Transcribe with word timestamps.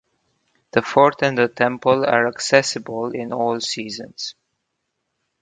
The 0.71 0.81
fort 0.81 1.21
and 1.21 1.37
the 1.37 1.47
temple 1.47 2.03
are 2.07 2.27
accessible 2.27 3.11
in 3.11 3.31
all 3.31 3.59
seasons. 3.59 4.33